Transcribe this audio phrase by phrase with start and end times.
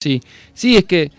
[0.00, 0.22] Sí,
[0.54, 1.10] sí, es que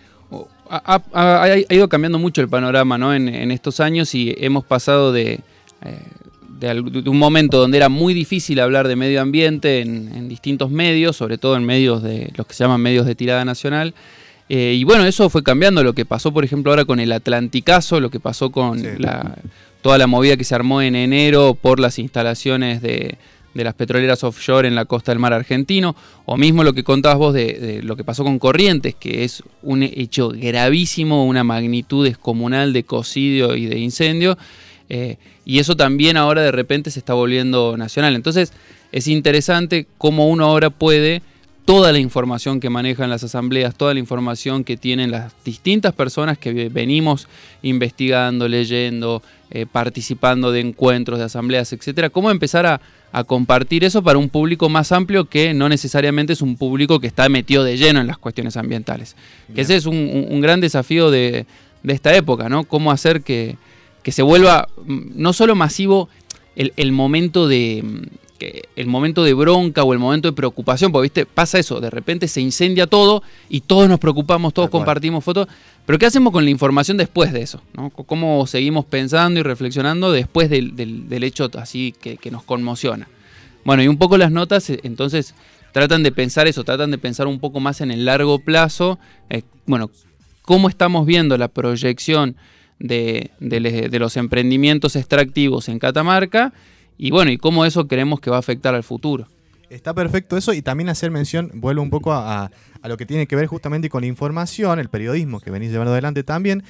[0.68, 3.14] ha, ido cambiando mucho el panorama ¿no?
[3.14, 5.38] en, estos años y hemos pasado de,
[5.84, 11.38] eh, un momento donde era muy difícil hablar de medio ambiente en, distintos medios, sobre
[11.38, 13.94] todo en medios de los que se llaman medios de tirada nacional.
[14.48, 15.84] Eh, y bueno, eso fue cambiando.
[15.84, 18.82] Lo que pasó, por ejemplo, ahora con el Atlanticazo, lo que pasó con
[19.80, 23.16] toda la movida que se armó en enero por las instalaciones de,
[23.54, 25.94] de las petroleras offshore en la costa del mar argentino,
[26.24, 29.82] o mismo lo que contabas vos de, lo que pasó con Corrientes, que es un
[29.82, 34.38] hecho gravísimo, una magnitud descomunal de cocidio y de incendio,
[34.88, 38.14] eh, y eso también ahora de repente se está volviendo nacional.
[38.14, 38.52] Entonces
[38.92, 41.22] es interesante cómo uno ahora puede
[41.64, 46.38] toda la información que manejan las asambleas, toda la información que tienen las distintas personas
[46.38, 47.28] que venimos
[47.62, 52.80] investigando, leyendo, eh, participando de encuentros, de asambleas, etcétera, cómo empezar a,
[53.26, 57.28] compartir eso para un público más amplio que no necesariamente es un público que está
[57.28, 59.16] metido de lleno en las cuestiones ambientales.
[59.54, 61.44] Que ese es un, gran desafío de,
[61.86, 62.64] esta época, ¿no?
[62.64, 63.58] Cómo hacer que,
[64.02, 66.08] se vuelva mm, no solo masivo
[66.56, 67.84] el momento de
[68.76, 72.28] el momento de bronca o el momento de preocupación, porque viste, pasa eso, de repente
[72.28, 75.48] se incendia todo y todos nos preocupamos, todos compartimos fotos,
[75.86, 77.60] pero ¿qué hacemos con la información después de eso?
[78.06, 83.08] ¿Cómo seguimos pensando y reflexionando después del, hecho así que, nos conmociona?
[83.64, 85.34] Bueno, y un poco las notas, eh, entonces,
[85.72, 88.98] tratan de pensar eso, tratan de pensar un poco más en el largo plazo,
[89.30, 89.90] eh, bueno,
[90.42, 92.36] cómo estamos viendo la proyección
[92.80, 96.52] de, de los emprendimientos extractivos en Catamarca
[96.98, 99.26] y bueno, y cómo eso creemos que va a afectar al futuro.
[99.70, 102.50] Está perfecto eso y también hacer mención, vuelvo un poco a,
[102.84, 106.22] lo que tiene que ver justamente con la información, el periodismo que venís llevando adelante
[106.22, 106.62] también,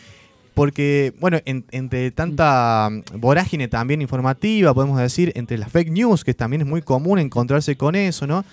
[0.55, 6.63] porque, bueno, entre tanta vorágine también informativa, podemos decir, entre las fake news, que también
[6.63, 8.45] es muy común encontrarse con eso, ¿no?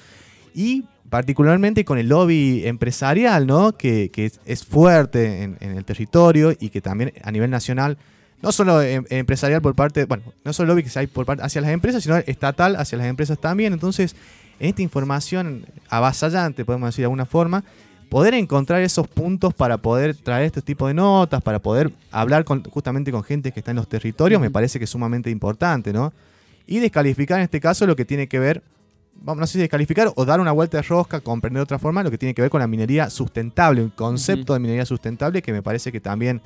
[0.55, 3.73] Y particularmente con el lobby empresarial, ¿no?
[3.73, 4.09] Que,
[4.45, 7.97] es, fuerte en, el territorio y que también a nivel nacional
[8.41, 11.61] no solo em, empresarial por parte, bueno, no solo lobby que hay por parte hacia
[11.61, 13.73] las empresas, sino estatal hacia las empresas también.
[13.73, 14.15] Entonces,
[14.59, 17.64] en esta información avasallante, podemos decir de alguna forma,
[18.09, 23.11] poder encontrar esos puntos para poder traer este tipo de notas, para poder hablar justamente
[23.11, 26.11] con gente que está en los territorios, me parece que es sumamente importante, ¿no?
[26.65, 28.64] Y descalificar en este caso lo que tiene que ver,
[29.14, 32.03] vamos, no sé si descalificar o dar una vuelta de rosca, comprender de otra forma,
[32.03, 35.53] lo que tiene que ver con la minería sustentable, un concepto de minería sustentable que
[35.53, 36.41] me parece que también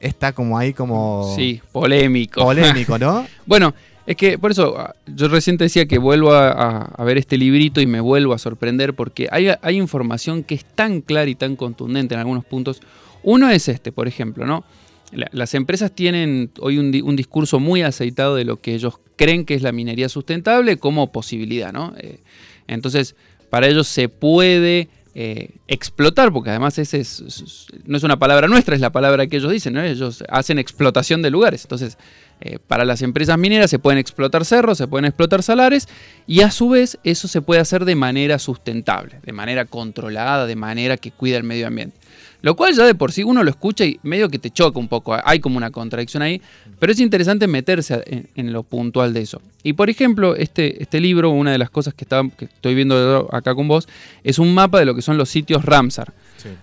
[0.00, 1.32] está como ahí como...
[1.36, 2.42] Sí, polémico.
[2.42, 3.26] Polémico, ¿no?
[3.46, 3.74] bueno,
[4.06, 7.86] es que por eso ah, yo recién decía que vuelvo a, ver este librito y
[7.86, 12.14] me vuelvo a sorprender porque hay, hay, información que es tan clara y tan contundente
[12.14, 12.80] en algunos puntos.
[13.22, 14.64] Uno es este, por ejemplo, ¿no?
[15.12, 19.62] las empresas tienen hoy un, discurso muy aceitado de lo que ellos creen que es
[19.62, 21.94] la minería sustentable como posibilidad, ¿no?
[21.98, 22.20] Eh,
[22.66, 23.14] entonces,
[23.50, 28.74] para ellos se puede eh, explotar, porque además ese es, no es una palabra nuestra,
[28.74, 31.64] es la palabra que ellos dicen, ellos hacen explotación de lugares.
[31.64, 31.98] Entonces,
[32.40, 35.88] eh, para las empresas mineras se pueden explotar cerros, se pueden explotar salares,
[36.26, 40.56] y a su vez eso se puede hacer de manera sustentable, de manera controlada, de
[40.56, 41.96] manera que cuida el medio ambiente.
[42.44, 44.86] Lo cual ya de por sí uno lo escucha y medio que te choca un
[44.86, 46.42] poco, hay como una contradicción ahí,
[46.78, 48.02] pero es interesante meterse
[48.34, 49.40] en, lo puntual de eso.
[49.62, 53.54] Y por ejemplo, este, este libro, una de las cosas que, que estoy viendo acá
[53.54, 53.88] con vos,
[54.22, 56.12] es un mapa de lo que son los sitios Ramsar.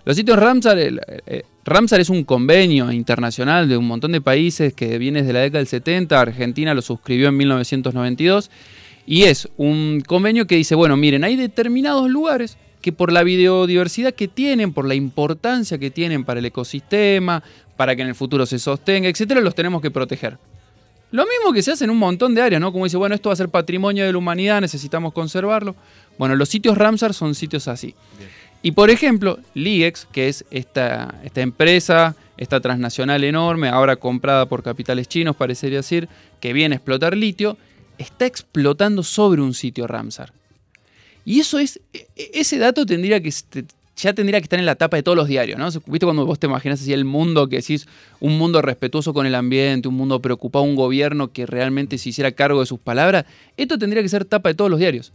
[0.04, 4.98] Los sitios Ramsar, eh, Ramsar es un convenio internacional de un montón de países que
[4.98, 8.52] viene desde la década del 70, Argentina lo suscribió en 1992,
[9.04, 14.12] y es un convenio que dice, bueno, miren, hay determinados lugares que por la biodiversidad
[14.12, 17.42] que tienen, por la importancia que tienen para el ecosistema,
[17.76, 20.36] para que en el futuro se sostenga, etcétera, los tenemos que proteger.
[21.12, 22.72] Lo mismo que se hace en un montón de áreas, ¿no?
[22.72, 25.74] Como dice, bueno, esto va a ser patrimonio de la humanidad, necesitamos conservarlo.
[26.18, 27.94] Bueno, los sitios Ramsar son sitios así.
[28.62, 34.62] Y por ejemplo, LIEX, que es esta, esta empresa, esta transnacional enorme, ahora comprada por
[34.62, 36.08] capitales chinos, parecería decir,
[36.40, 37.58] que viene a explotar litio,
[37.98, 40.32] está explotando sobre un sitio Ramsar.
[41.24, 43.32] Y eso es, e, e, ese dato tendría que,
[43.96, 45.68] ya tendría que estar en la tapa de todos los diarios, ¿no?
[45.86, 47.86] ¿Viste cuando vos te imaginas así el mundo que decís,
[48.20, 52.32] un mundo respetuoso con el ambiente, un mundo preocupado, un gobierno que realmente se hiciera
[52.32, 53.24] cargo de sus palabras?
[53.56, 55.12] Esto tendría que ser tapa de todos los diarios.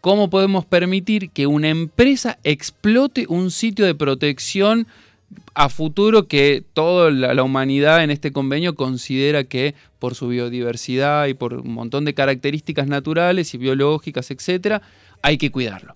[0.00, 4.86] ¿Cómo podemos permitir que una empresa explote un sitio de protección
[5.54, 11.34] a futuro que toda la, humanidad en este convenio considera que por su biodiversidad y
[11.34, 14.82] por un montón de características naturales y biológicas, etcétera,
[15.22, 15.94] hay que cuidarlo.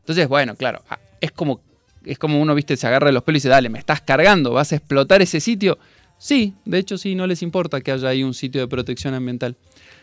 [0.00, 1.60] Entonces, bueno, claro, ah, es como,
[2.04, 4.52] es como uno, viste, se agarra de los pelos y dice, dale, me estás cargando,
[4.52, 5.78] vas a explotar ese sitio.
[6.18, 9.56] Sí, de hecho sí, no les importa que haya ahí un sitio de protección ambiental.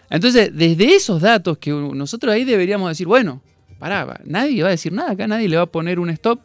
[0.09, 3.41] Entonces, desde esos datos que nosotros ahí deberíamos decir, bueno,
[3.79, 6.39] pará, nadie va a decir nada acá, nadie le va a poner un stop,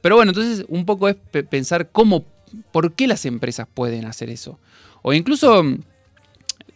[0.00, 1.16] Pero bueno, entonces un poco es
[1.50, 2.24] pensar cómo,
[2.70, 4.58] por qué las empresas pueden hacer eso.
[5.02, 5.80] O incluso mm,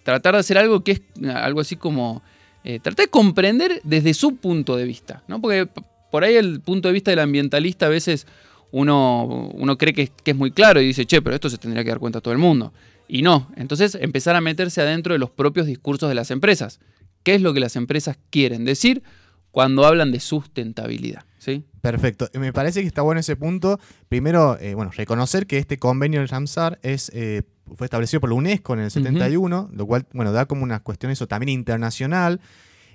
[0.02, 1.02] tratar de hacer algo que es
[1.34, 2.22] algo así como
[2.68, 5.40] eh, tratar de comprender desde su punto de vista, ¿no?
[5.40, 5.68] Porque
[6.10, 8.26] por ahí el punto de vista del ambientalista a veces
[8.72, 11.90] uno, uno cree que, es muy claro y dice, che, pero esto se tendría que
[11.90, 12.72] dar cuenta todo el mundo.
[13.06, 16.80] Y no, entonces empezar a meterse adentro de los propios discursos de las empresas.
[17.22, 19.04] ¿Qué es lo que las empresas quieren decir
[19.52, 21.24] cuando hablan de sustentabilidad?
[21.38, 21.62] ¿sí?
[21.80, 22.28] Perfecto.
[22.34, 23.78] Me parece que está bueno ese punto.
[24.08, 28.36] Primero, eh, bueno, reconocer que este convenio del Ramsar es, eh, fue establecido por la
[28.36, 32.40] UNESCO en el 71, lo cual, bueno, da como una cuestión eso también internacional,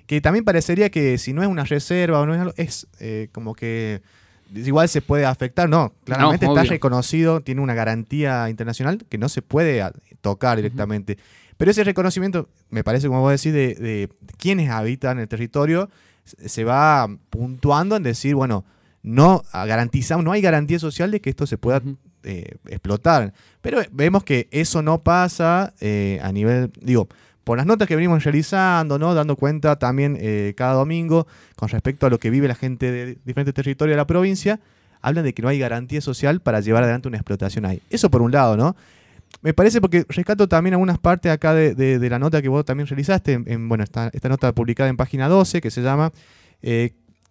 [0.06, 3.28] que también parecería que si no es una reserva o no es algo, es eh,
[3.32, 4.02] como que
[4.54, 9.42] igual se puede afectar, no, claramente está reconocido, tiene una garantía internacional que no se
[9.42, 9.82] puede
[10.20, 11.18] tocar directamente.
[11.56, 15.90] Pero ese reconocimiento, me parece, como vos decís, de, de quienes habitan el territorio,
[16.24, 18.64] se va puntuando en decir, bueno,
[19.02, 21.82] no garantizamos, no hay garantía social de que esto se pueda
[22.24, 23.32] eh, explotar.
[23.60, 27.08] Pero vemos que eso no pasa eh, a nivel, digo,
[27.44, 29.14] por las notas que venimos realizando, ¿no?
[29.14, 31.26] dando cuenta también eh, cada domingo
[31.56, 34.60] con respecto a lo que vive la gente de diferentes territorios de la provincia,
[35.00, 37.82] hablan de que no hay garantía social para llevar adelante una explotación ahí.
[37.90, 38.76] Eso por un lado, ¿no?
[39.40, 43.32] Me parece porque rescato también algunas partes acá de, la nota que vos también realizaste,
[43.44, 46.12] en, bueno, esta, nota publicada en página 12, que se llama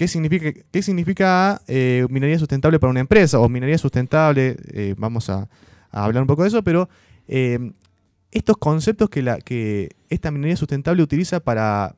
[0.02, 3.40] ¿Qué significa, qué significa eh, minería sustentable para una empresa?
[3.40, 4.58] O minería sustentable,
[4.98, 5.48] vamos a,
[5.92, 6.90] a, hablar un poco de eso, pero
[8.32, 11.96] estos conceptos que, la, que esta minería sustentable utiliza para,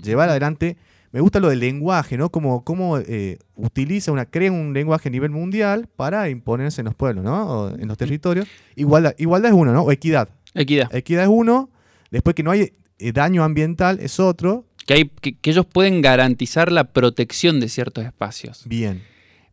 [0.00, 0.76] llevar adelante,
[1.10, 2.30] me gusta lo del lenguaje, ¿no?
[2.30, 6.94] Como cómo eh, utiliza, una, crea un lenguaje a nivel mundial para imponerse en los
[6.94, 7.46] pueblos, ¿no?
[7.46, 8.46] O en los territorios.
[8.76, 9.82] Igualdad, igualdad es uno, ¿no?
[9.82, 10.28] O equidad.
[10.54, 10.94] Equidad.
[10.94, 11.70] Equidad es uno.
[12.10, 14.66] Después que no hay eh, daño ambiental es otro.
[14.86, 18.62] Que, hay, que, que ellos pueden garantizar la protección de ciertos espacios.
[18.66, 19.02] Bien.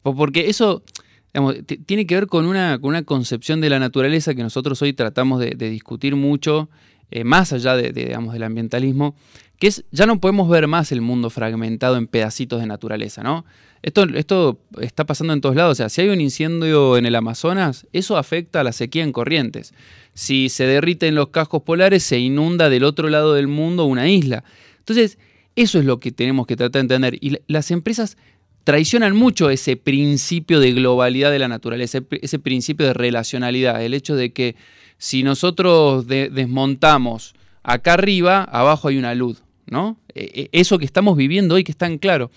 [0.04, 0.83] Porque eso
[1.86, 5.39] tiene que ver con una, con una, concepción de la naturaleza que nosotros hoy tratamos
[5.39, 6.69] de, discutir mucho,
[7.10, 9.16] eh, más allá de, digamos, del ambientalismo,
[9.57, 13.45] que es, ya no podemos ver más el mundo fragmentado en pedacitos de naturaleza, ¿no?
[13.84, 17.16] Esto, esto está pasando en todos lados, o sea, si hay un incendio en el
[17.16, 19.74] Amazonas, eso afecta a la sequía en corrientes.
[20.13, 24.44] Si se derriten los cascos polares, se inunda del otro lado del mundo una isla.
[24.81, 25.18] Entonces,
[25.56, 27.18] eso es lo que tenemos que tratar de entender.
[27.22, 28.18] Y las empresas
[28.63, 34.16] traicionan mucho ese principio de globalidad de la naturaleza, ese principio de relacionalidad, el hecho
[34.16, 34.56] de que
[34.98, 37.33] si nosotros desmontamos
[37.63, 39.98] acá arriba, abajo hay una luz, ¿no?
[40.13, 42.31] E, e, eso que estamos viviendo hoy que es tan claro.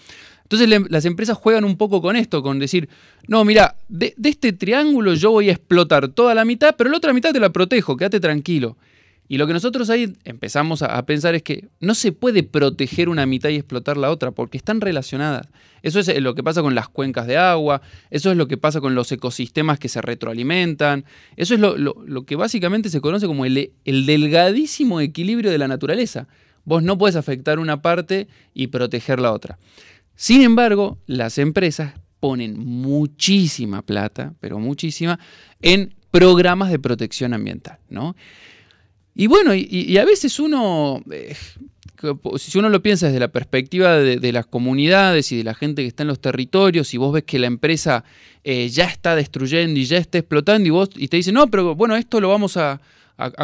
[0.44, 2.88] Entonces las empresas juegan un poco con esto, con decir,
[3.26, 6.98] no, mira, de, de, este triángulo yo voy a explotar toda la mitad, pero la
[6.98, 8.76] otra mitad te la protejo, quédate tranquilo.
[9.26, 13.24] Y lo que nosotros ahí empezamos a, pensar es que no se puede proteger una
[13.24, 15.48] mitad y explotar la otra, porque están relacionadas.
[15.82, 17.80] Eso es lo que pasa con las cuencas de agua,
[18.10, 21.04] eso es lo que pasa con los ecosistemas que se retroalimentan,
[21.36, 26.28] eso es lo, que básicamente se conoce como el, el, delgadísimo equilibrio de la naturaleza.
[26.64, 29.58] Vos no puedes afectar una parte y proteger la otra.
[30.16, 35.18] Sin embargo, las empresas ponen muchísima plata, pero muchísima,
[35.60, 38.14] en programas de protección ambiental, ¿no?
[39.14, 41.36] Y bueno, y, a veces uno, eh,
[42.36, 45.88] si uno lo piensa desde la perspectiva de, las comunidades y de la gente que
[45.88, 48.04] está en los territorios, y vos ves que la empresa
[48.42, 51.76] eh, ya está destruyendo y ya está explotando, y vos y te dicen, no, pero
[51.76, 52.80] bueno, esto lo vamos a,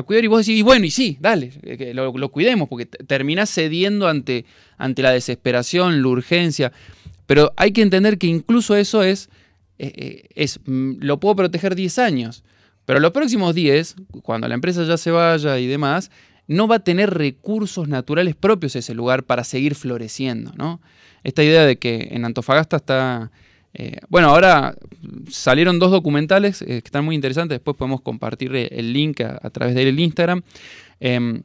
[0.05, 3.55] cuidar, y vos decís, y bueno, y sí, dale, eh, lo, lo, cuidemos, porque terminás
[3.55, 4.47] cediendo ante,
[4.77, 6.73] ante la desesperación, la urgencia.
[7.27, 9.31] Pero hay que entender que incluso eso es,
[9.79, 12.43] es mm, lo puedo proteger 10 años.
[12.91, 13.95] Pero los próximos 10,
[14.25, 16.11] cuando la empresa ya se vaya y demás,
[16.49, 20.51] no va a tener recursos naturales propios ese lugar para seguir floreciendo.
[20.57, 20.81] ¿no?
[21.23, 23.31] Esta idea de que en Antofagasta está...
[23.75, 24.75] Eh, bueno, ahora
[25.29, 29.77] salieron dos documentales eh, que están muy interesantes, después podemos compartir el link a, través
[29.77, 30.43] del Instagram,
[30.99, 31.45] em,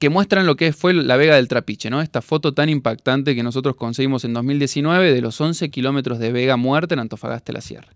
[0.00, 2.00] que muestran lo que fue la Vega del Trapiche, ¿no?
[2.00, 6.56] esta foto tan impactante que nosotros conseguimos en 2019 de los 11 kilómetros de Vega
[6.56, 7.92] muerta en Antofagasta la Sierra.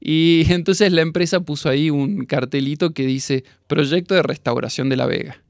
[0.00, 5.06] Y entonces la empresa puso ahí un cartelito que dice Proyecto de Restauración de la
[5.06, 5.42] Vega.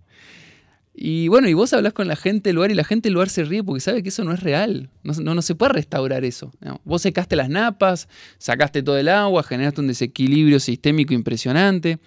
[1.00, 3.28] Y bueno, y vos hablas con la gente del lugar y la gente del lugar
[3.28, 4.90] se ríe porque sabe que eso no es real.
[5.05, 6.50] No, no, se puede restaurar eso.
[6.83, 12.00] Vos secaste las napas, sacaste todo el agua, generaste un desequilibrio sistémico impresionante.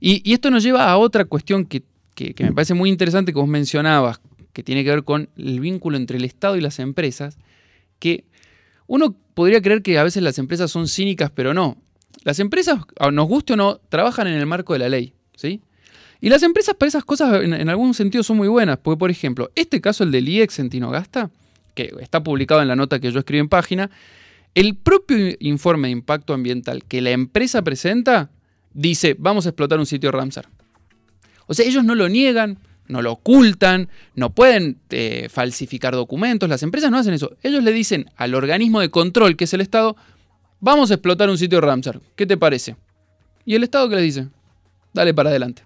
[0.00, 1.84] Y, esto nos lleva a otra cuestión que,
[2.16, 4.20] que, me parece muy interesante que vos mencionabas,
[4.52, 7.38] que tiene que ver con el vínculo entre el Estado y las empresas,
[8.00, 8.24] que
[8.88, 11.76] uno podría creer que a veces las empresas son cínicas, pero no.
[12.24, 12.80] Las empresas,
[13.12, 15.60] nos guste o no, trabajan en el marco de la ley, ¿sí?
[16.20, 19.52] Y las empresas para esas cosas en, algún sentido son muy buenas, porque por ejemplo,
[19.54, 21.30] este caso, el del IEX en Tinogasta,
[21.74, 23.90] que está publicado en la nota que yo escribí en página,
[24.54, 28.30] El propio informe de impacto ambiental que la empresa presenta
[28.72, 30.48] dice, vamos a explotar un sitio Ramsar.
[31.46, 36.62] O sea, ellos no lo niegan, no lo ocultan, no pueden eh, falsificar documentos, las
[36.62, 37.36] empresas no hacen eso.
[37.42, 39.96] Ellos le dicen al organismo de control, que es el Estado,
[40.60, 42.76] vamos a explotar un sitio Ramsar, ¿qué te parece?
[43.44, 44.28] ¿Y el Estado qué les dice?
[44.92, 45.62] Dale para adelante.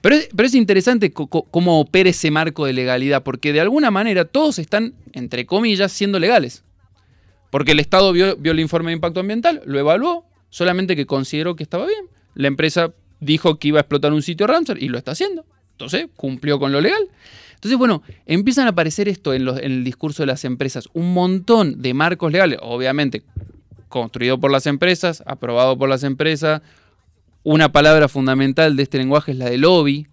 [0.00, 4.94] Pero es, interesante cómo opera ese marco de legalidad, porque de alguna manera todos están,
[5.12, 6.64] entre comillas, siendo legales.
[7.50, 11.56] Porque el Estado vio, vio el informe de impacto ambiental, lo evaluó, solamente que consideró
[11.56, 12.06] que estaba bien.
[12.34, 15.44] La empresa dijo que iba a explotar un sitio Ramsar y lo está haciendo.
[15.76, 17.06] Entonces, cumplió con lo legal.
[17.54, 20.88] Entonces, bueno, empiezan a aparecer esto en, el discurso de las empresas.
[20.94, 23.22] Un montón de marcos legales, obviamente
[23.88, 26.62] construido por las empresas, aprobado por las empresas.
[27.42, 30.06] Una palabra fundamental de este lenguaje es la de lobby.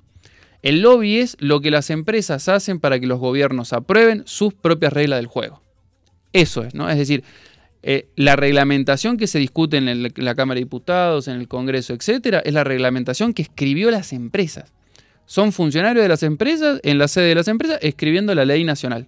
[0.62, 4.92] El lobby es lo que las empresas hacen para que los gobiernos aprueben sus propias
[4.92, 5.62] reglas del juego.
[6.34, 6.90] Eso es, ¿no?
[6.90, 7.24] Es decir,
[7.84, 12.42] eh, la reglamentación que se discute en, la Cámara de Diputados, en el Congreso, etcétera,
[12.44, 14.74] es la reglamentación que escribió las empresas
[15.26, 19.08] son funcionarios de las empresas, en la sede de las empresas, escribiendo la ley nacional.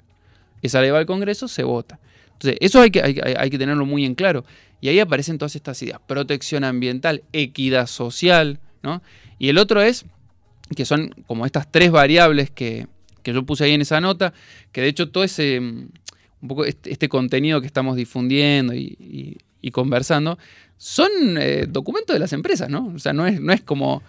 [0.61, 1.99] Esa ley va al Congreso, se vota.
[2.33, 4.45] Entonces, eso hay que, hay, que tenerlo muy en claro.
[4.81, 5.99] Y ahí aparecen todas estas ideas.
[6.05, 9.01] Protección ambiental, equidad social, ¿no?
[9.39, 10.05] Y el otro es,
[10.75, 12.87] que son como estas tres variables que,
[13.23, 14.33] yo puse ahí en esa nota,
[14.71, 15.87] que de hecho todo ese, mm,
[16.41, 19.37] un poco este, este contenido que estamos difundiendo y,
[19.71, 20.37] conversando,
[20.77, 22.93] son eh, documentos de las empresas, ¿no?
[22.95, 24.03] O sea, no es, no es como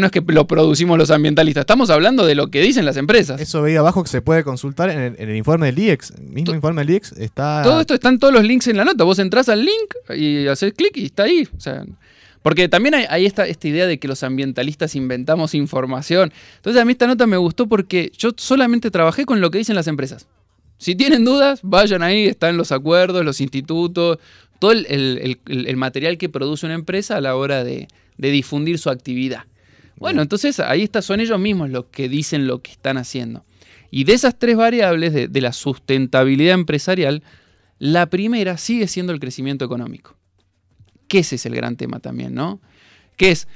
[0.00, 3.38] no, es que lo producimos los ambientalistas, estamos hablando de lo que dicen las empresas.
[3.40, 6.12] Eso veía abajo que se puede consultar en el, informe del IEX.
[6.12, 7.60] El mismo informe del IEX está.
[7.62, 9.04] Todo esto están todos los links en la nota.
[9.04, 11.46] Vos entras al link y haces clic y está ahí.
[11.54, 11.84] O sea,
[12.42, 16.32] porque también hay, esta, esta, idea de que los ambientalistas inventamos información.
[16.56, 19.76] Entonces a mí esta nota me gustó porque yo solamente trabajé con lo que dicen
[19.76, 20.26] las empresas.
[20.78, 24.18] Si tienen dudas, vayan ahí, están los acuerdos, los institutos,
[24.58, 29.44] todo el, material que produce una empresa a la hora de difundir su actividad.
[30.02, 33.44] Bueno, entonces ahí está, son ellos mismos los que dicen lo que están haciendo.
[33.88, 37.22] Y de esas tres variables de, la sustentabilidad empresarial,
[37.78, 40.16] la primera sigue siendo el crecimiento económico.
[41.06, 42.60] Que ese es el gran tema también, ¿no?
[43.16, 43.46] Que es,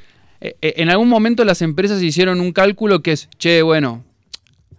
[0.41, 4.05] eh, eh, en algún momento las empresas hicieron un cálculo que es, che, bueno,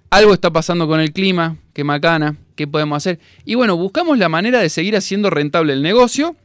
[0.10, 3.20] algo está pasando con el clima, qué macana, qué podemos hacer.
[3.44, 6.38] Y bueno, buscamos la manera de seguir haciendo rentable el negocio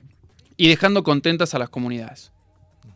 [0.57, 2.33] y dejando contentas a las comunidades.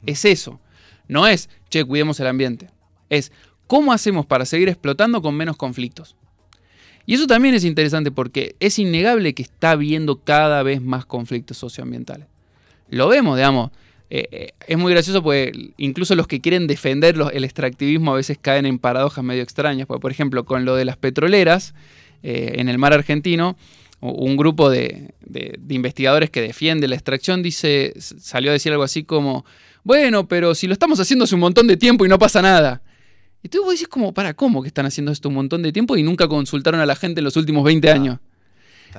[0.07, 0.59] Es eso.
[1.09, 2.71] No es, che, cuidemos el ambiente.
[3.11, 3.33] Es,
[3.67, 6.17] ¿cómo hacemos para seguir explotando con menos conflictos?
[7.07, 11.57] Y eso también es interesante porque es innegable que está habiendo cada vez más conflictos
[11.57, 12.27] socioambientales.
[12.89, 13.71] Lo vemos, digamos.
[14.09, 18.39] Eh, eh, es muy gracioso porque incluso los que quieren defender el extractivismo a veces
[18.41, 19.87] caen en paradojas medio extrañas.
[19.87, 21.75] por ejemplo, con lo de las petroleras
[22.23, 23.57] eh, en el mar argentino,
[24.01, 29.05] un grupo de, de, investigadores que defiende la extracción dice, salió a decir algo así
[29.05, 29.45] como,
[29.87, 32.83] bueno, pero si lo estamos haciendo hace un montón de tiempo y no pasa nada.
[33.41, 35.97] Y tú vos decís como, ¿para cómo que están haciendo esto un montón de tiempo
[35.97, 38.19] y nunca consultaron a la gente en los últimos 20 años?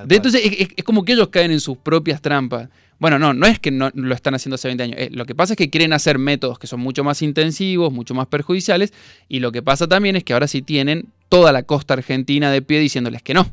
[0.08, 0.40] entonces
[0.76, 2.70] es, como que ellos caen en sus propias trampas.
[2.98, 4.96] Bueno, no, no es que no lo están haciendo hace 20 años.
[4.98, 8.14] Eh, lo que pasa es que quieren hacer métodos que son mucho más intensivos, mucho
[8.14, 8.94] más perjudiciales.
[9.28, 12.62] Y lo que pasa también es que ahora sí tienen toda la costa argentina de
[12.62, 13.52] pie diciéndoles que no.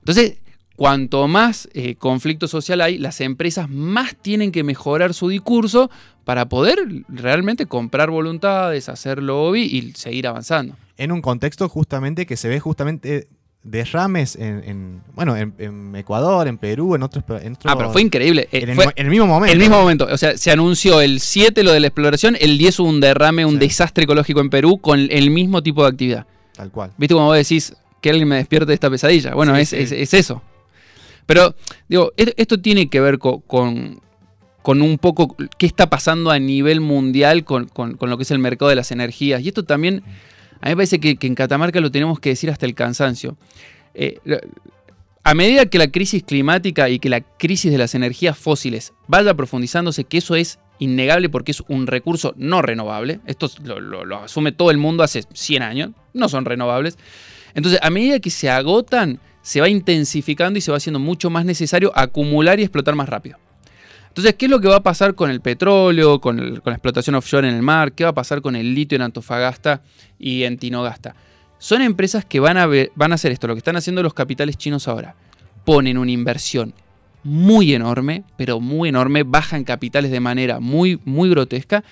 [0.00, 0.36] Entonces,
[0.80, 5.90] cuanto más eh, conflicto social hay, las empresas más tienen que mejorar su discurso
[6.24, 10.76] para poder realmente comprar voluntades, hacer lobby y seguir avanzando.
[10.96, 13.28] En un contexto justamente que se ve justamente
[13.62, 17.24] derrames en, bueno, en, Ecuador, en Perú, en otros...
[17.64, 18.48] ah, pero fue increíble.
[18.50, 19.52] Eh, en, el, mismo momento.
[19.52, 20.08] En el mismo momento.
[20.10, 23.44] O sea, se anunció el 7 lo de la exploración, el 10 hubo un derrame,
[23.44, 26.26] un desastre ecológico en Perú con el mismo tipo de actividad.
[26.54, 26.92] Tal cual.
[26.96, 29.34] ¿Viste cómo vos decís que alguien me despierte de esta pesadilla?
[29.34, 30.40] Bueno, es, es, eso.
[31.26, 31.54] Pero,
[31.88, 33.40] digo, esto tiene que ver con,
[34.62, 38.68] con, un poco qué está pasando a nivel mundial con, lo que es el mercado
[38.68, 39.42] de las energías.
[39.42, 40.02] Y esto también,
[40.60, 43.36] a mí me parece que, en Catamarca lo tenemos que decir hasta el cansancio.
[43.94, 44.18] Eh,
[45.22, 49.34] a medida que la crisis climática y que la crisis de las energías fósiles vaya
[49.34, 54.52] profundizándose, que eso es innegable porque es un recurso no renovable, esto lo, lo, asume
[54.52, 56.96] todo el mundo hace 100 años, no son renovables.
[57.54, 61.44] Entonces, a medida que se agotan, se va intensificando y se va haciendo mucho más
[61.44, 63.38] necesario acumular y explotar más rápido.
[64.08, 67.48] Entonces, ¿qué es lo que va a pasar con el petróleo, con, la explotación offshore
[67.48, 67.92] en el mar?
[67.92, 69.82] ¿Qué va a pasar con el litio en Antofagasta
[70.18, 71.14] y en Tinogasta?
[71.58, 74.56] Son empresas que van a, van a hacer esto, lo que están haciendo los capitales
[74.56, 75.14] chinos ahora.
[75.64, 76.74] Ponen una inversión
[77.22, 81.84] muy enorme, pero muy enorme, bajan capitales de manera muy, muy grotesca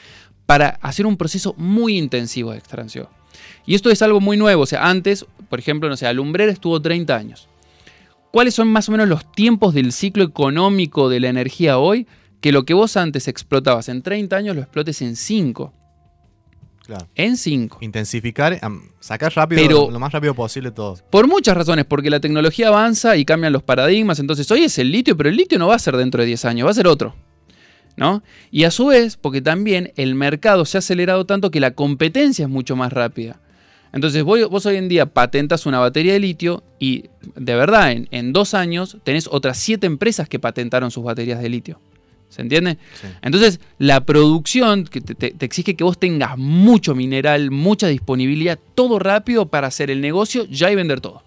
[0.47, 3.07] para hacer un proceso muy intensivo de extracción.
[3.67, 6.81] Y esto es algo muy nuevo, o sea, antes, por ejemplo, no sé, Alumbrer estuvo
[6.81, 7.49] 30 años.
[8.31, 12.07] cuáles son más o menos los tiempos del ciclo económico de la energía hoy,
[12.40, 15.73] que lo que vos antes explotabas en 30 años lo explotes en 5.
[16.87, 17.07] Claro.
[17.17, 17.78] En 5.
[17.83, 18.59] Intensificar,
[19.00, 20.97] sacar rápido, lo más rápido posible todo.
[21.11, 24.21] Por muchas razones, porque la tecnología avanza y cambian los paradigmas.
[24.21, 26.45] Entonces, hoy es el litio, pero el litio no va a ser dentro de 10
[26.47, 27.14] años, va a ser otro.
[27.97, 28.23] ¿No?
[28.50, 32.45] Y a su vez, porque también el mercado se ha acelerado tanto que la competencia
[32.45, 33.40] es mucho más rápida.
[33.92, 37.04] Entonces vos, hoy en día patentas una batería de litio y
[37.35, 41.80] de verdad en, dos años tenés otras siete empresas que patentaron sus baterías de litio.
[42.28, 42.76] ¿Se entiende?
[43.23, 49.47] Entonces la producción te, te, exige que vos tengas mucho mineral, mucha disponibilidad, todo rápido
[49.47, 51.23] para hacer el negocio ya y vender todo.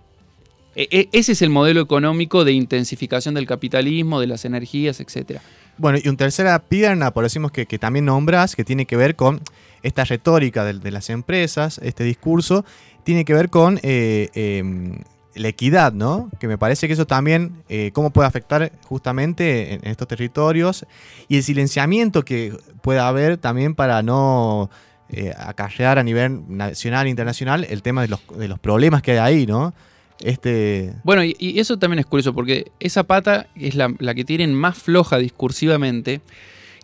[0.75, 5.41] E, e, ese es el modelo económico de intensificación del capitalismo, de las energías, etc.
[5.77, 9.15] Bueno, y una tercera pierna, por decimos que, que también nombras, que tiene que ver
[9.15, 9.41] con
[9.84, 12.66] esta retórica de, las empresas, este discurso,
[13.04, 15.00] tiene que ver con eh, em,
[15.36, 16.30] la equidad, ¿no?
[16.40, 20.86] Que me parece que eso también, eh, cómo puede afectar justamente en, estos territorios
[21.28, 24.70] y el silenciamiento que pueda haber también para no
[25.10, 29.12] eh, acarrear a nivel nacional e internacional el tema de los, de los problemas que
[29.14, 29.74] hay ahí, ¿no?
[30.20, 30.94] Este...
[31.04, 34.78] Bueno, y, eso también es curioso, porque esa pata es la, la que tienen más
[34.78, 36.22] floja discursivamente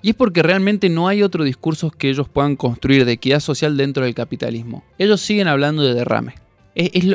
[0.02, 3.78] y es porque realmente no hay otro discurso que ellos puedan construir de equidad social
[3.78, 4.84] dentro del capitalismo.
[4.98, 6.36] Ellos siguen hablando de derrame.
[6.76, 7.06] Es,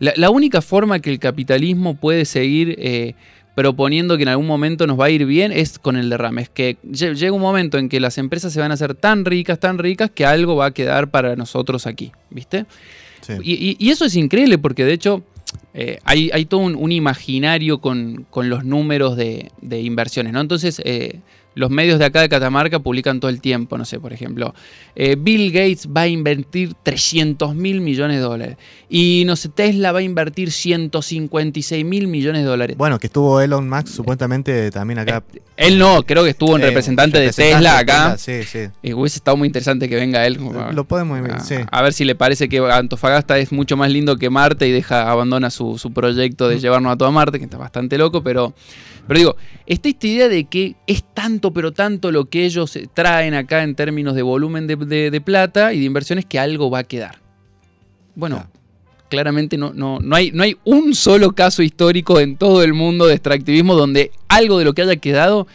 [0.00, 3.14] la, única forma que el capitalismo puede seguir eh,
[3.54, 6.42] proponiendo que en algún momento nos va a ir bien es con el derrame.
[6.42, 9.60] Es que llega un momento en que las empresas se van a hacer tan ricas,
[9.60, 12.12] tan ricas, que algo va a quedar para nosotros aquí.
[12.30, 12.66] ¿Viste?
[13.42, 15.22] Y, eso es increíble porque de hecho
[15.74, 20.40] eh, hay, todo un, imaginario con, los números de, inversiones, ¿no?
[20.40, 21.20] Entonces, eh,
[21.54, 24.54] los medios de acá de Catamarca publican todo el tiempo, no sé, por ejemplo,
[24.94, 28.56] eh, Bill Gates va a invertir 300 mil millones de dólares
[28.88, 32.76] y no sé, Tesla va a invertir 156 mil millones de dólares.
[32.76, 35.22] Bueno, que estuvo Elon Musk supuestamente también acá.
[35.34, 38.16] Eh, él no, creo que estuvo en eh, representante, de Tesla acá.
[38.16, 38.68] sí, sí.
[38.82, 40.38] Y hubiese estado muy interesante que venga él.
[40.72, 41.56] Lo podemos a, sí.
[41.70, 45.10] a ver si le parece que Antofagasta es mucho más lindo que Marte y deja,
[45.10, 48.54] abandona su, su proyecto de llevarnos a toda Marte, que está bastante loco, pero
[49.10, 53.34] pero digo, está esta idea de que es tanto, pero tanto lo que ellos traen
[53.34, 57.18] acá en términos de volumen de, plata y de inversiones que algo va a quedar.
[58.14, 58.48] Bueno,
[59.08, 63.08] claramente no, no, no, hay, no hay un solo caso histórico en todo el mundo
[63.08, 65.48] de extractivismo donde algo de lo que haya quedado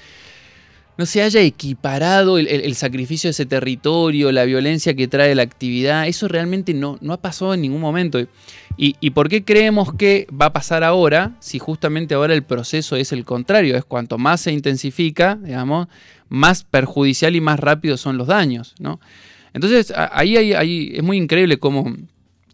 [0.98, 6.10] no se haya equiparado el, sacrificio de ese territorio, la violencia que trae la actividad.
[6.10, 8.20] Eso realmente no, no ha pasado en ningún momento.
[8.78, 13.14] ¿Y, por qué creemos que va a pasar ahora si justamente ahora el proceso es
[13.14, 13.78] el contrario?
[13.78, 15.88] Es cuanto más se intensifica, digamos,
[16.28, 19.00] más perjudicial y más rápido son los daños, ¿no?
[19.54, 21.96] Entonces, ahí, ahí, es muy increíble cómo,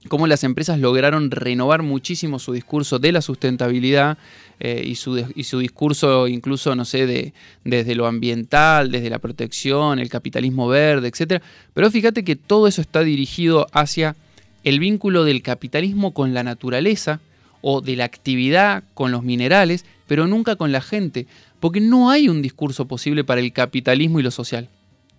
[0.08, 4.20] cómo, las empresas lograron renovar muchísimo su discurso de la sustentabilidad
[4.60, 9.18] eh, y, su, y, su, discurso incluso, no sé, de, desde lo ambiental, desde la
[9.18, 11.42] protección, el capitalismo verde, etc.
[11.74, 14.16] Pero fíjate que todo eso está dirigido hacia
[14.64, 17.20] el vínculo del capitalismo con la naturaleza
[17.62, 21.28] o de la actividad con los minerales, pero nunca con la gente,
[21.60, 24.70] porque no hay un discurso posible para el capitalismo y lo social.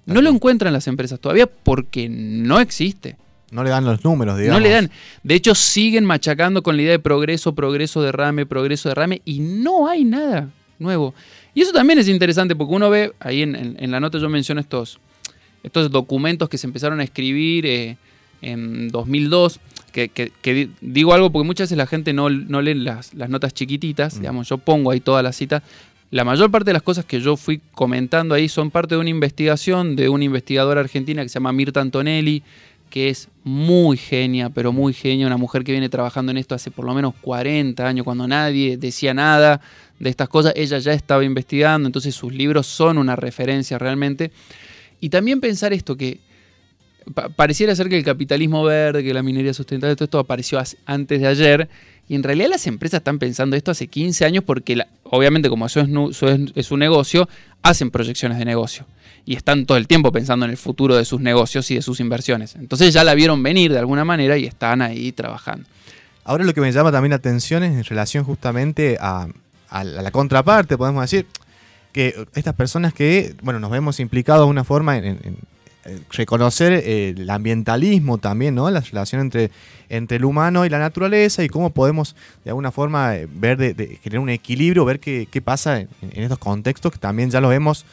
[0.05, 3.17] No lo encuentran las empresas todavía porque no existe.
[3.53, 4.61] No le dan los números, digamos.
[4.61, 4.91] No le dan.
[5.23, 9.89] De hecho, siguen machacando con la idea de progreso, progreso, derrame, progreso, derrame, y no
[9.89, 11.15] hay nada nuevo.
[11.55, 14.99] Y eso también es interesante porque uno ve, ahí en, la nota yo menciono estos,
[15.63, 17.67] estos documentos que se empezaron a escribir.
[17.67, 17.97] Eh,
[18.43, 19.61] en 2002,
[19.93, 24.21] que, digo algo porque muchas veces la gente no, no lee las, notas chiquititas, mm.
[24.21, 25.63] digamos, yo pongo ahí toda la cita.
[26.11, 29.09] La mayor parte de las cosas que yo fui comentando ahí son parte de una
[29.09, 32.43] investigación de una investigadora argentina que se llama Mirta Antonelli,
[32.91, 36.71] que es muy genia, pero muy genia, una mujer que viene trabajando en esto hace
[36.71, 39.63] por lo menos 40 años, cuando nadie decía nada
[39.99, 44.31] de estas cosas, ella ya estaba investigando, entonces sus libros son una referencia realmente.
[45.01, 46.19] Y también pensar esto, que
[47.37, 51.27] pareciera ser que el capitalismo verde, que la minería sustentable, todo esto apareció antes de
[51.27, 51.69] ayer.
[52.09, 55.81] Y en realidad las empresas están pensando esto hace 15 años porque obviamente como eso
[55.81, 57.29] es, un negocio,
[57.63, 58.87] hacen proyecciones de negocio.
[59.25, 62.01] Y están todo el tiempo pensando en el futuro de sus negocios y de sus
[62.01, 62.57] inversiones.
[62.57, 65.69] Entonces ya la vieron venir de alguna manera y están ahí trabajando.
[66.25, 69.29] Ahora lo que me llama también la atención es en relación justamente a,
[69.85, 71.27] la contraparte, podemos decir,
[71.93, 75.19] que estas personas que, bueno, nos vemos implicados de una forma en,
[76.11, 78.71] reconocer eh, el ambientalismo también, ¿no?
[78.71, 79.51] La relación entre,
[79.89, 83.59] entre el humano y la naturaleza y cómo podemos de alguna forma eh, ver,
[84.03, 87.85] generar un equilibrio, ver qué, pasa en, estos contextos que también ya lo vemos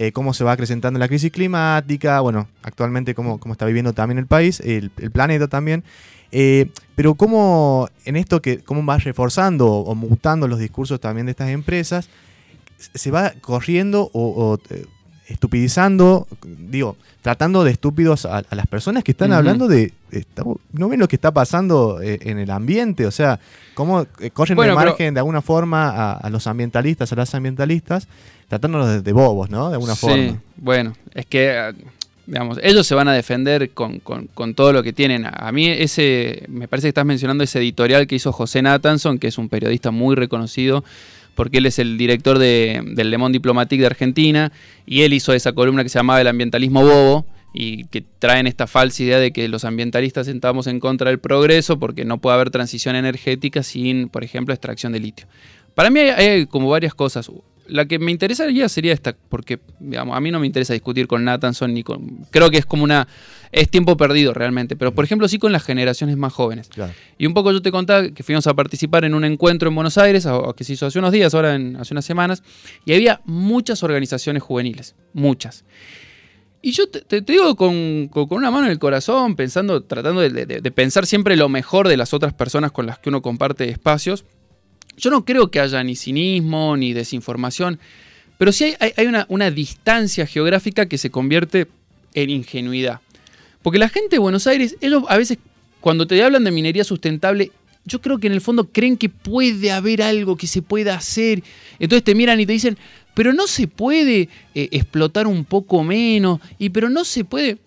[0.00, 4.18] eh, cómo se va acrecentando la crisis climática, bueno, actualmente cómo, cómo está viviendo también
[4.18, 5.82] el país, el, planeta también.
[6.30, 11.32] Eh, pero cómo en esto que cómo va reforzando o, mutando los discursos también de
[11.32, 12.08] estas empresas,
[12.78, 14.86] se va corriendo o, eh,
[15.28, 19.92] estupidizando, digo, tratando de estúpidos a, las personas que están hablando de,
[20.72, 23.38] no ven lo que está pasando eh, en el ambiente, o sea,
[23.74, 28.08] cómo eh, corren el margen de alguna forma a, los ambientalistas, a las ambientalistas,
[28.48, 29.68] tratándolos de, bobos, ¿no?
[29.68, 30.42] De alguna sí, forma.
[30.56, 31.74] Bueno, es que,
[32.26, 35.26] digamos, ellos se van a defender con, con, todo lo que tienen.
[35.30, 39.26] A mí ese, me parece que estás mencionando ese editorial que hizo José Nathanson, que
[39.26, 40.82] es un periodista muy reconocido
[41.38, 44.50] porque él es el director de, del Le Monde Diplomatique de Argentina,
[44.86, 48.66] y él hizo esa columna que se llamaba El ambientalismo bobo, y que traen esta
[48.66, 52.50] falsa idea de que los ambientalistas estamos en contra del progreso porque no puede haber
[52.50, 55.28] transición energética sin, por ejemplo, extracción de litio.
[55.76, 57.30] Para mí hay como varias cosas
[57.68, 61.24] la que me interesaría sería esta, porque digamos, a mí no me interesa discutir con
[61.24, 62.26] Nathanson ni con.
[62.30, 63.06] Creo que es como una.
[63.50, 66.68] Es tiempo perdido realmente, pero por ejemplo sí con las generaciones más jóvenes.
[67.16, 69.96] Y un poco yo te contaba que fuimos a participar en un encuentro en Buenos
[69.96, 72.42] Aires, que se hizo hace unos días, ahora en, hace unas semanas,
[72.84, 75.64] y había muchas organizaciones juveniles, muchas.
[76.60, 81.36] Y yo te, digo con, una mano en el corazón, pensando, tratando de pensar siempre
[81.36, 84.24] lo mejor de las otras personas con las que uno comparte espacios
[84.98, 87.78] yo no creo que haya ni cinismo ni desinformación,
[88.36, 91.66] pero sí hay, una, distancia geográfica que se convierte
[92.14, 93.00] en ingenuidad.
[93.62, 95.38] Porque la gente de Buenos Aires, ellos a veces
[95.80, 97.50] cuando te hablan de minería sustentable,
[97.84, 101.42] yo creo que en el fondo creen que puede haber algo que se pueda hacer.
[101.78, 102.76] Entonces te miran y te dicen,
[103.14, 107.58] pero no se puede eh, explotar un poco menos, y pero no se puede...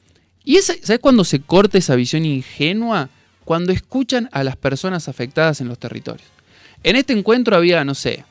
[0.44, 3.10] Y esa, ¿sabes cuándo se corta esa visión ingenua?
[3.44, 6.28] Cuando escuchan a las personas afectadas en los territorios.
[6.84, 8.26] En este encuentro había, no sé,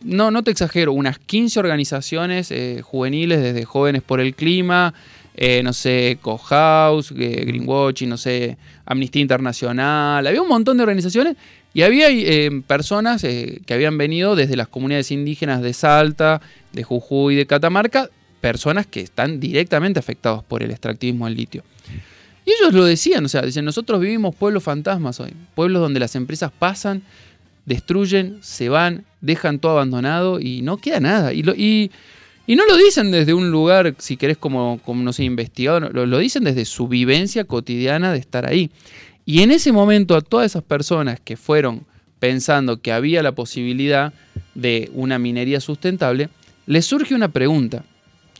[0.00, 4.94] no, no te exagero, unas 15 organizaciones eh, juveniles, desde Jóvenes por el Clima,
[5.34, 8.56] eh, no sé, Cohouse, eh, Greenwatching, no sé,
[8.86, 11.36] Amnistía Internacional, había un montón de organizaciones
[11.74, 12.08] y había
[12.66, 16.40] personas que habían venido desde las comunidades indígenas de Salta,
[16.72, 18.08] de Jujuy, de Catamarca,
[18.40, 21.62] personas que están directamente afectados por el extractivismo del litio.
[22.46, 26.16] Y ellos lo decían, o sea, dicen, nosotros vivimos pueblos fantasmas hoy, pueblos donde las
[26.16, 27.02] empresas pasan
[27.68, 31.32] destruyen, se van, dejan todo abandonado y no queda nada.
[31.32, 31.40] Y,
[32.46, 36.06] y, no lo dicen desde un lugar, si querés, como, como no sé, investigador, lo,
[36.06, 38.70] lo dicen desde su vivencia cotidiana de estar ahí.
[39.26, 41.84] Y en ese momento a todas esas personas que fueron
[42.18, 44.14] pensando que había la posibilidad
[44.54, 46.30] de una minería sustentable,
[46.66, 47.84] les surge una pregunta.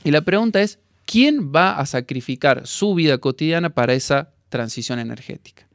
[0.05, 5.68] Y la pregunta es, ¿quién va a sacrificar su vida cotidiana para esa transición energética?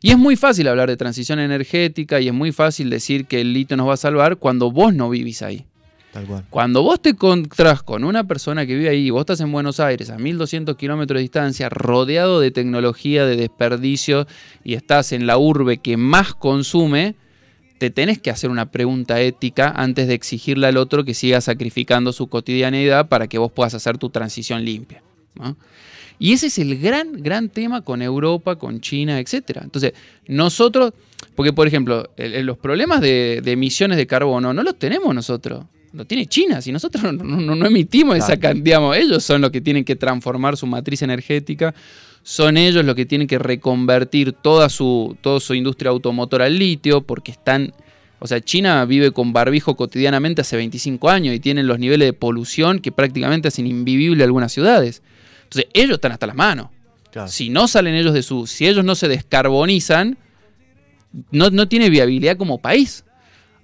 [0.00, 3.52] Y es muy fácil hablar de transición energética y es muy fácil decir que el
[3.52, 5.66] litio nos va a salvar cuando vos no vivís ahí.
[6.48, 10.10] Cuando vos te encontrás con una persona que vive ahí, vos estás en Buenos Aires
[10.10, 14.26] a 1200 kilómetros de distancia, rodeado de tecnología, de desperdicio,
[14.62, 17.16] y estás en la urbe que más consume,
[17.78, 22.12] te tenés que hacer una pregunta ética antes de exigirle al otro que siga sacrificando
[22.12, 25.02] su cotidianidad para que vos puedas hacer tu transición limpia.
[26.18, 29.58] Y ese es el gran, gran tema con Europa, con China, etc.
[29.62, 29.92] Entonces,
[30.26, 30.92] nosotros,
[31.34, 35.64] porque por ejemplo, los problemas de, emisiones de carbono no los tenemos nosotros.
[35.92, 39.94] Lo tiene China, si nosotros no, emitimos esa cantidad, ellos son los que tienen que
[39.94, 41.72] transformar su matriz energética,
[42.24, 47.02] son ellos los que tienen que reconvertir toda su, toda su industria automotora al litio,
[47.02, 47.72] porque están
[48.24, 52.14] o sea, China vive con barbijo cotidianamente hace 25 años y tienen los niveles de
[52.14, 55.02] polución que prácticamente hacen invivible algunas ciudades.
[55.54, 56.68] Entonces, ellos están hasta las manos.
[57.26, 58.46] Si no salen ellos de su.
[58.46, 60.18] Si ellos no se descarbonizan,
[61.30, 63.04] no, no tiene viabilidad como país.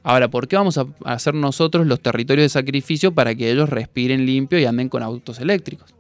[0.03, 4.25] Ahora, ¿por qué vamos a hacer nosotros los territorios de sacrificio para que ellos respiren
[4.25, 5.93] limpio y anden con autos eléctricos?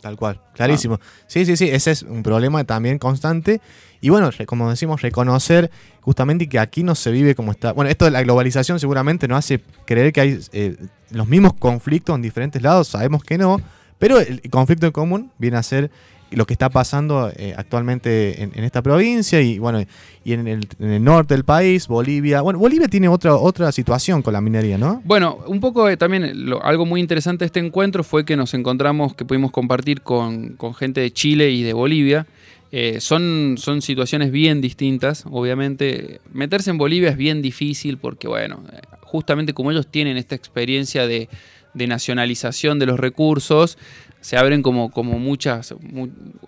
[0.00, 1.00] Tal cual, clarísimo.
[1.26, 3.60] Sí, sí, sí, ese es un problema también constante.
[4.00, 7.72] Y bueno, como decimos, reconocer justamente que aquí no se vive como está.
[7.72, 10.76] Bueno, esto de la globalización seguramente nos hace creer que hay eh,
[11.10, 13.60] los mismos conflictos en diferentes lados, sabemos que no,
[13.98, 15.90] pero el conflicto en común viene a ser
[16.30, 19.82] lo que está pasando eh, actualmente en, esta provincia y bueno
[20.24, 22.42] y en el, norte del país, Bolivia.
[22.42, 25.00] Bueno, Bolivia tiene otra, otra situación con la minería, ¿no?
[25.04, 29.14] Bueno, un poco eh, también algo muy interesante de este encuentro fue que nos encontramos,
[29.14, 32.26] que pudimos compartir con, gente de Chile y de Bolivia.
[32.70, 36.20] Eh, son, son situaciones bien distintas, obviamente.
[36.34, 38.62] Meterse en Bolivia es bien difícil porque, bueno,
[39.00, 41.30] justamente como ellos tienen esta experiencia de
[41.78, 43.78] de nacionalización de los recursos,
[44.20, 45.74] se abren como, como muchas,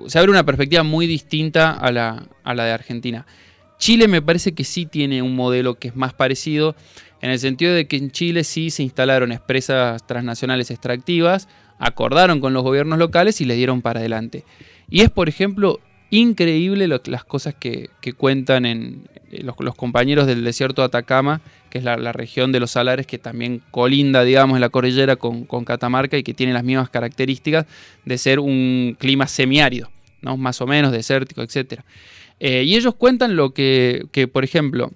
[0.06, 3.26] se abre una perspectiva muy distinta a la, a la de Argentina.
[3.78, 6.76] Chile me parece que sí tiene un modelo que es más parecido,
[7.22, 12.52] en el sentido de que en Chile sí se instalaron empresas transnacionales extractivas, acordaron con
[12.52, 14.44] los gobiernos locales y le dieron para adelante.
[14.90, 20.82] Y es, por ejemplo, increíble las cosas que, cuentan en eh, los, compañeros del desierto
[20.82, 21.40] de Atacama,
[21.70, 25.46] que es la, región de los salares que también colinda, digamos, en la cordillera con,
[25.64, 27.66] Catamarca y que tiene las mismas características
[28.04, 30.36] de ser un clima semiárido, ¿no?
[30.36, 31.80] más o menos desértico, etc.
[32.40, 34.92] Eh, y ellos cuentan lo que, por ejemplo,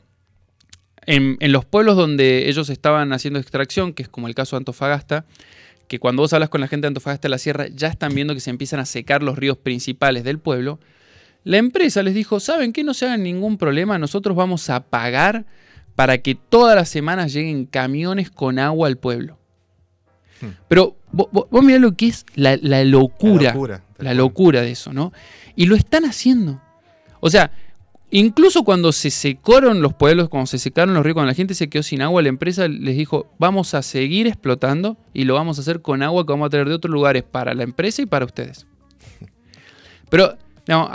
[1.07, 4.59] en, en, los pueblos donde ellos estaban haciendo extracción, que es como el caso de
[4.59, 5.27] Antofagasta,
[5.87, 8.35] que cuando vos hablas con la gente de Antofagasta de la Sierra, ya están viendo
[8.35, 10.81] que se empiezan a secar los ríos principales del pueblo,
[11.45, 12.83] la empresa les dijo, ¿saben qué?
[12.85, 15.45] No se hagan ningún problema, nosotros vamos a pagar
[15.95, 19.39] para que todas las semanas lleguen camiones con agua al pueblo.
[20.41, 20.49] Hmm.
[20.69, 25.13] Pero vos, mirá lo que es la, locura, la locura, de eso, ¿no?
[25.55, 26.61] Y lo están haciendo.
[27.21, 27.53] O sea,
[28.11, 31.69] incluso cuando se secaron los pueblos, cuando se secaron los ríos, cuando la gente se
[31.69, 35.61] quedó sin agua, la empresa les dijo, vamos a seguir explotando y lo vamos a
[35.61, 38.25] hacer con agua que vamos a traer de otros lugares para la empresa y para
[38.25, 38.67] ustedes.
[40.11, 40.91] Pero, no,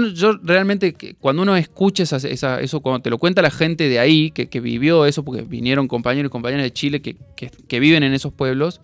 [0.00, 4.60] yo, realmente, cuando uno escucha eso, cuando te lo cuenta la gente de ahí, que,
[4.60, 8.80] vivió eso, porque vinieron compañeros y compañeras de Chile que, viven en esos pueblos,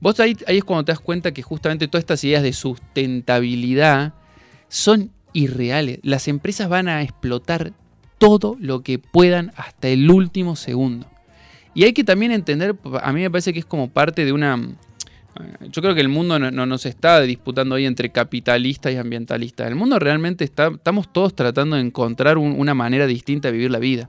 [0.00, 4.14] vos ahí, ahí es cuando te das cuenta que justamente todas estas ideas de sustentabilidad
[4.68, 5.98] son irreales.
[6.02, 7.72] Las empresas van a explotar
[8.18, 11.06] todo lo que puedan hasta el último segundo.
[11.74, 14.58] Y hay que también entender, a mí me parece que es como parte de una
[15.70, 19.68] yo creo que el mundo no, nos está disputando ahí entre capitalistas y ambientalistas.
[19.68, 23.78] El mundo realmente está, estamos todos tratando de encontrar una manera distinta de vivir la
[23.78, 24.08] vida.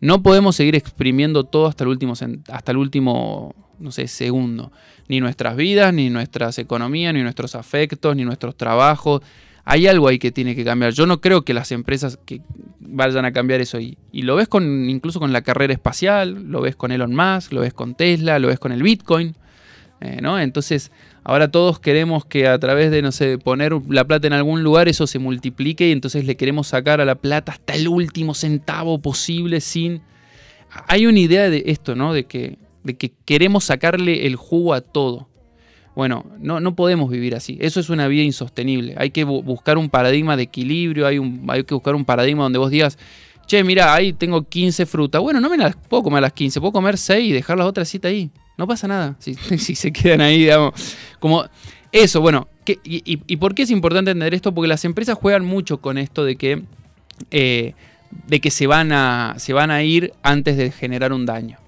[0.00, 2.14] No podemos seguir exprimiendo todo hasta el último,
[2.48, 4.72] hasta el último no sé, segundo.
[5.08, 9.22] Ni nuestras vidas, ni nuestras economías, ni nuestros afectos, ni nuestros trabajos.
[9.64, 10.92] Hay algo ahí que tiene que cambiar.
[10.92, 12.40] Yo no creo que las empresas que
[12.80, 13.78] vayan a cambiar eso.
[13.80, 17.52] Y, y lo ves con, incluso con la carrera espacial, lo ves con Elon Musk,
[17.52, 19.34] lo ves con Tesla, lo ves con el Bitcoin.
[20.02, 20.90] Eh, Entonces,
[21.22, 24.88] ahora todos queremos que a través de, no sé, poner la plata en algún lugar,
[24.88, 29.00] eso se multiplique y entonces le queremos sacar a la plata hasta el último centavo
[29.00, 30.02] posible sin...
[30.88, 32.14] Hay una idea de esto, ¿no?
[32.14, 35.28] De que, de que queremos sacarle el jugo a todo.
[35.94, 37.58] Bueno, no, no podemos vivir así.
[37.60, 38.94] Eso es una vida insostenible.
[38.96, 42.58] Hay que buscar un paradigma de equilibrio, hay, un, hay que buscar un paradigma donde
[42.58, 42.98] vos digas,
[43.46, 45.20] che, mira, ahí tengo 15 frutas.
[45.20, 47.86] Bueno, no me las puedo comer las 15, puedo comer 6 y dejar las otras
[47.88, 48.30] 7 ahí.
[48.62, 49.34] No pasa nada si,
[49.74, 50.96] se quedan ahí, digamos.
[51.18, 51.44] Como
[51.90, 52.46] eso, bueno.
[52.64, 54.54] y, por qué es importante entender esto?
[54.54, 56.62] Porque las empresas juegan mucho con esto de que,
[57.32, 57.74] eh,
[58.28, 61.58] de que se, van a, se van a ir antes de generar un daño.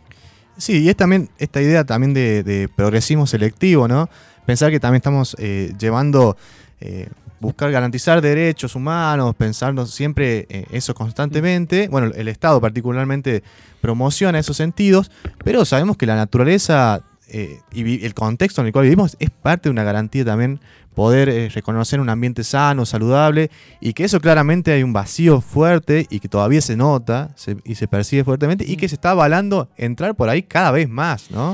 [0.57, 4.09] Sí, y es también esta idea también de, progresismo selectivo, ¿no?
[4.47, 6.37] Pensar que también estamos eh, llevando
[6.81, 7.09] eh,
[7.45, 11.89] buscar garantizar derechos humanos, pensando siempre eh, eso constantemente.
[11.89, 13.43] Bueno, el Estado particularmente
[13.81, 15.11] promociona esos sentidos,
[15.45, 19.69] pero sabemos que la naturaleza eh, y el contexto en el cual vivimos es parte
[19.69, 20.61] de una garantía también
[20.95, 26.07] poder eh, reconocer un ambiente sano, saludable, y que eso claramente hay un vacío fuerte
[26.11, 30.15] y que todavía se nota y se percibe fuertemente y que se está avalando entrar
[30.15, 31.53] por ahí cada vez más, ¿no?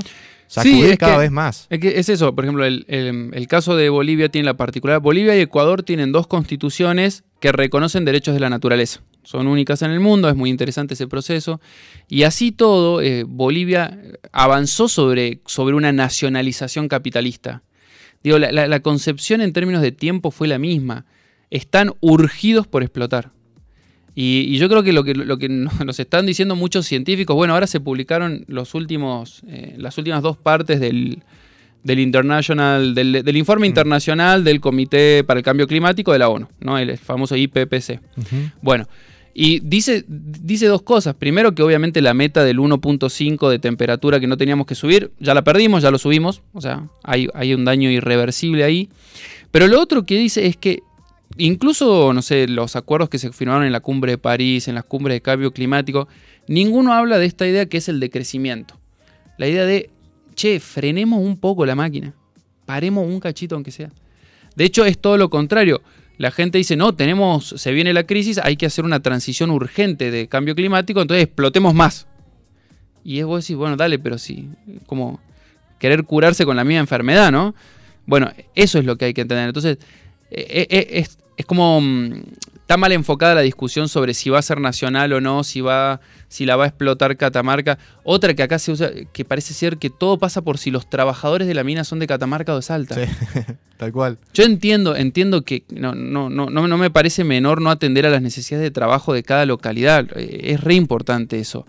[0.50, 1.66] Sí, cada vez más.
[1.70, 5.00] Es, que es eso, por ejemplo, el, caso de Bolivia tiene la particularidad.
[5.00, 9.02] Bolivia y Ecuador tienen dos constituciones que reconocen derechos de la naturaleza.
[9.22, 11.60] Son únicas en el mundo, es muy interesante ese proceso.
[12.08, 13.98] Y así todo, eh, Bolivia
[14.32, 17.62] avanzó sobre, sobre una nacionalización capitalista.
[18.22, 21.06] Digo, la concepción en términos de tiempo fue la misma.
[21.48, 23.30] Están urgidos por explotar.
[24.22, 27.66] Y, yo creo que lo, que lo que nos están diciendo muchos científicos, bueno, ahora
[27.66, 31.22] se publicaron los últimos, eh, las últimas dos partes del,
[31.86, 33.70] international, del, informe mm.
[33.70, 36.76] internacional del Comité para el Cambio Climático de la ONU, ¿no?
[36.76, 38.00] el famoso IPPC.
[38.60, 38.86] Bueno,
[39.32, 41.14] y dice, dice dos cosas.
[41.14, 45.32] Primero que obviamente la meta del 1.5 de temperatura que no teníamos que subir, ya
[45.32, 48.90] la perdimos, ya lo subimos, o sea, hay, hay un daño irreversible ahí.
[49.50, 50.82] Pero lo otro que dice es que
[51.36, 54.84] incluso, no sé, los acuerdos que se firmaron en la cumbre de París, en las
[54.84, 56.08] cumbres de cambio climático,
[56.46, 58.78] ninguno habla de esta idea que es el decrecimiento.
[59.38, 59.90] La idea de,
[60.34, 62.14] che, frenemos un poco la máquina,
[62.66, 63.90] paremos un cachito aunque sea.
[64.56, 65.82] De hecho, es todo lo contrario.
[66.18, 70.10] La gente dice, no, tenemos, se viene la crisis, hay que hacer una transición urgente
[70.10, 72.06] de cambio climático, entonces explotemos más.
[73.02, 74.50] Y es vos decís, bueno, dale, pero sí,
[74.86, 75.20] como
[75.78, 77.54] querer curarse con la misma enfermedad, ¿no?
[78.04, 79.46] Bueno, eso es lo que hay que entender.
[79.46, 79.78] Entonces,
[80.30, 82.22] es, es como mm,
[82.70, 86.00] está mal enfocada la discusión sobre si va a ser nacional o no, si va
[86.28, 87.78] si la va a explotar Catamarca.
[88.04, 91.48] Otra que acá se usa que parece ser que todo pasa por si los trabajadores
[91.48, 92.94] de la mina son de Catamarca o de Salta.
[92.94, 93.10] Sí,
[93.76, 94.18] tal cual.
[94.34, 98.22] Yo entiendo, entiendo que no, no, no, no, me parece menor no atender a las
[98.22, 100.06] necesidades de trabajo de cada localidad.
[100.14, 101.66] Eh, es re importante eso.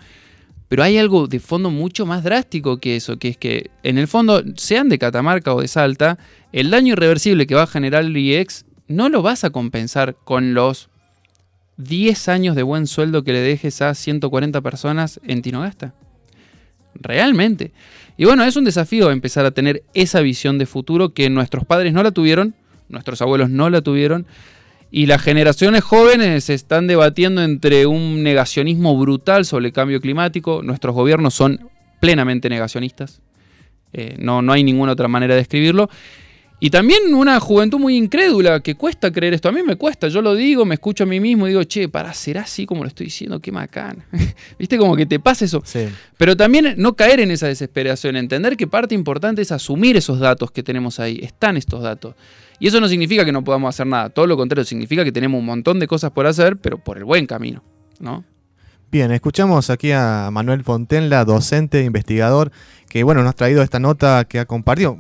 [0.72, 4.08] Pero hay algo de fondo mucho más drástico que eso, que es que en el
[4.08, 6.18] fondo, sean de Catamarca o de Salta,
[6.54, 10.54] el daño irreversible que va a generar el IEX no lo vas a compensar con
[10.54, 10.90] los
[11.76, 15.94] 10 años de buen sueldo que le dejes a 140 personas en Tinogasta.
[16.96, 17.74] Realmente.
[18.16, 21.92] Y bueno, es un desafío empezar a tener esa visión de futuro que nuestros padres
[21.92, 22.56] no la tuvieron,
[22.88, 24.26] nuestros abuelos no la tuvieron,
[24.92, 30.62] y las generaciones jóvenes están debatiendo entre un negacionismo brutal sobre el cambio climático.
[30.64, 31.70] Nuestros gobiernos son
[32.02, 33.22] plenamente negacionistas.
[33.94, 35.90] Eh, no, no hay ninguna otra manera de describirlo.
[36.64, 39.50] Y también una juventud muy incrédula, que cuesta creer esto.
[39.50, 41.90] A mí me cuesta, yo lo digo, me escucho a mí mismo y digo, che,
[41.90, 43.40] para, ¿será así como lo estoy diciendo?
[43.40, 44.06] Qué macana.
[44.60, 44.78] ¿Viste?
[44.78, 45.64] Como que te pasa eso.
[46.18, 50.52] Pero también no caer en esa desesperación, entender que parte importante es asumir esos datos
[50.52, 51.20] que tenemos ahí.
[51.24, 52.14] Están estos datos.
[52.62, 55.40] Y eso no significa que no podamos hacer nada, todo lo contrario, significa que tenemos
[55.40, 57.64] un montón de cosas por hacer, pero por el buen camino,
[58.00, 58.24] ¿no?
[58.92, 62.52] Bien, escuchamos aquí a Manuel Fontenla, docente, investigador,
[62.88, 64.96] que bueno, nos ha traído esta nota que ha compartido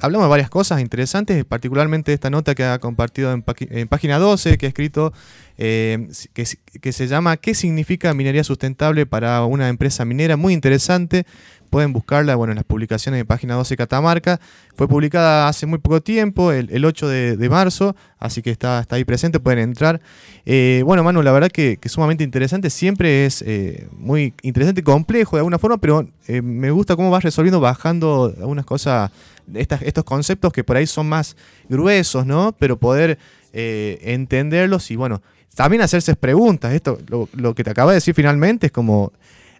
[0.00, 4.66] hablamos de varias cosas interesantes, particularmente esta nota que ha compartido en, página 12, que
[4.66, 5.12] ha escrito,
[5.58, 10.36] eh, que, se llama ¿Qué significa minería sustentable para una empresa minera?
[10.36, 11.26] Muy interesante.
[11.66, 14.40] Pueden buscarla bueno, en las publicaciones de página 12 Catamarca.
[14.74, 19.04] Fue publicada hace muy poco tiempo, el, 8 de, marzo, así que está, está ahí
[19.04, 20.00] presente, pueden entrar.
[20.44, 22.70] Eh, bueno, Manu, la verdad que, que sumamente interesante.
[22.70, 26.08] Siempre es eh, muy interesante complejo de alguna forma, pero
[26.42, 29.10] me gusta cómo vas resolviendo, bajando algunas cosas
[29.54, 31.36] estos conceptos que por ahí son más
[31.68, 32.54] gruesos, ¿no?
[32.58, 33.18] Pero poder
[33.52, 35.22] eh, entenderlos y bueno,
[35.54, 36.72] también hacerse preguntas.
[36.72, 36.98] Esto,
[37.32, 39.12] lo, que te acaba de decir finalmente es como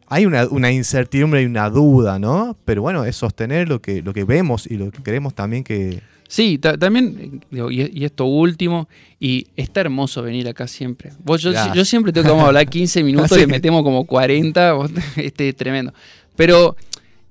[0.09, 2.57] hay una, incertidumbre y una duda, ¿no?
[2.65, 6.01] Pero bueno, es sostener lo que, lo que vemos y lo que queremos también que...
[6.29, 8.89] Sí, también, y, esto último,
[9.21, 11.13] y está hermoso venir acá siempre.
[11.39, 14.77] yo, siempre tengo que hablar 15 minutos y metemos como 40,
[15.17, 15.95] este es tremendo.
[16.35, 16.77] Pero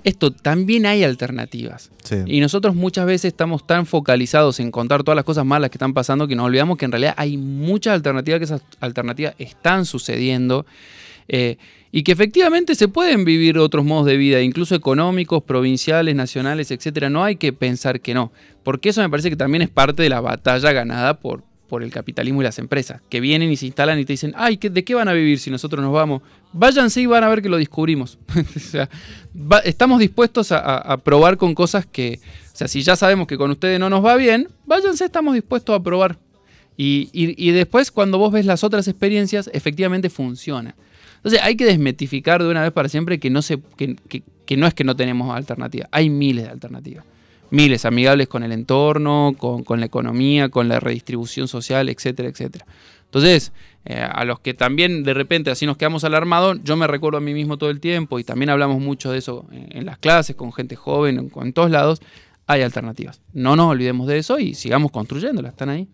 [0.05, 1.91] esto también hay alternativas.
[2.25, 5.93] Y nosotros muchas veces estamos tan focalizados en contar todas las cosas malas que están
[5.93, 10.65] pasando que nos olvidamos que en realidad hay muchas alternativas, que esas alternativas están sucediendo.
[11.27, 11.57] Eh,
[11.91, 17.09] y que efectivamente se pueden vivir otros modos de vida, incluso económicos, provinciales, nacionales, etcétera.
[17.09, 18.31] No hay que pensar que no,
[18.63, 21.91] porque eso me parece que también es parte de la batalla ganada por, por el
[21.91, 24.93] capitalismo y las empresas, que vienen y se instalan y te dicen, ay, ¿de qué
[24.93, 26.21] van a vivir si nosotros nos vamos?
[26.53, 28.17] Váyanse y van a ver que lo descubrimos.
[29.63, 32.19] estamos dispuestos a, probar con cosas que,
[32.53, 35.75] o sea, si ya sabemos que con ustedes no nos va bien, váyanse, estamos dispuestos
[35.75, 36.17] a probar.
[36.77, 40.75] Y, después, cuando vos ves las otras experiencias, efectivamente funciona.
[41.25, 44.73] Entonces, hay que desmetificar de una vez para siempre que no, se, que no es
[44.75, 47.03] que no tenemos alternativa, hay miles de alternativas
[47.49, 52.65] miles, amigables con el entorno, con, la economía, con la redistribución social, etcétera, etcétera.
[53.05, 53.51] Entonces,
[53.85, 57.21] eh, a los que también de repente así nos quedamos alarmados, yo me recuerdo a
[57.21, 60.51] mí mismo todo el tiempo y también hablamos mucho de eso en, las clases, con
[60.51, 62.01] gente joven, en, en todos lados,
[62.47, 63.21] hay alternativas.
[63.33, 65.87] No nos olvidemos de eso y sigamos construyéndolas, están ahí.